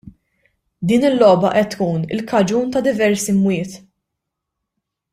[0.91, 3.79] Din il-logħba qed tkun il-kaġun ta' diversi mwiet.